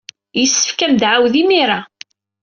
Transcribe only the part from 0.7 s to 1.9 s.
ad am-d-tɛawed imir-a.